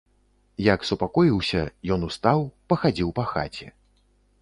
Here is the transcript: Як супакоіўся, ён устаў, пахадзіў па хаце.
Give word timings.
Як 0.67 0.87
супакоіўся, 0.89 1.61
ён 1.97 2.09
устаў, 2.09 2.39
пахадзіў 2.73 3.09
па 3.21 3.31
хаце. 3.37 3.67